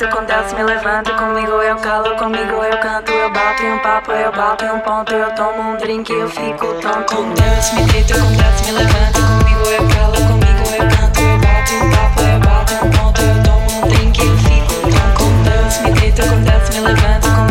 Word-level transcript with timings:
Me 0.00 0.06
deito 0.06 0.16
com 0.16 0.24
Deus, 0.24 0.52
me 0.54 0.62
levanto 0.62 1.14
comigo, 1.14 1.52
eu 1.60 1.76
calo 1.76 2.16
comigo, 2.16 2.64
eu 2.64 2.78
canto, 2.78 3.12
eu 3.12 3.30
bato 3.30 3.62
em 3.62 3.72
um 3.74 3.78
papo, 3.80 4.12
eu 4.12 4.32
bato 4.32 4.64
em 4.64 4.70
um 4.70 4.80
ponto, 4.80 5.12
eu 5.12 5.30
tomo 5.34 5.60
um 5.60 5.76
drink, 5.76 6.10
eu 6.10 6.26
fico 6.26 6.72
tonto. 6.80 7.16
Com 7.16 7.34
Deus, 7.34 7.72
me 7.74 7.84
deito 7.84 8.14
com 8.14 8.32
Deus, 8.32 8.62
me 8.64 8.72
levanto 8.72 9.20
comigo, 9.20 9.68
eu 9.68 9.88
calo 9.88 10.16
comigo, 10.26 10.70
eu 10.72 10.88
canto, 10.88 11.20
eu 11.20 11.38
bato 11.38 11.74
em 11.74 11.82
um 11.82 11.90
papo, 11.90 12.20
eu 12.22 12.40
bato 12.40 12.72
em 12.72 12.76
um 12.76 12.90
ponto, 12.90 13.20
eu 13.20 13.42
tomo 13.42 13.84
um 13.84 13.88
drink, 13.88 14.24
eu 14.24 14.38
fico 14.38 14.74
tonto. 14.88 15.18
Com 15.18 15.42
Deus, 15.42 15.78
me 15.80 15.90
deito 16.00 16.22
com 16.22 16.40
Deus, 16.44 16.70
me 16.70 16.80
levanto 16.80 17.49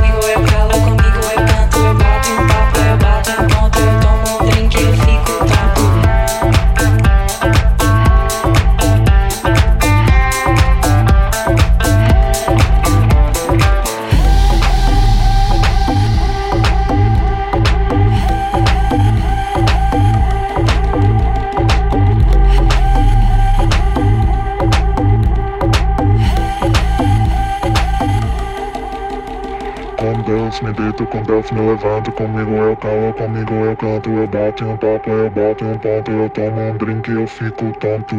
Deito, 31.00 31.08
com 31.08 31.24
Deus 31.24 31.50
me 31.52 31.62
levanto, 31.62 32.12
comigo 32.12 32.52
eu 32.52 32.76
calo, 32.76 33.14
comigo 33.14 33.54
eu 33.54 33.78
canto, 33.78 34.10
eu 34.10 34.28
bato 34.28 34.66
um 34.66 34.78
papo, 34.78 35.10
eu 35.10 35.30
bato 35.30 35.64
um 35.64 35.80
ponto, 35.80 36.12
eu 36.12 36.30
tomo 36.30 36.60
um 36.60 36.78
drink 36.78 37.10
eu 37.10 37.26
fico 37.26 37.72
tonto. 37.80 38.16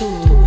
I 0.00 0.04
am 0.04 0.41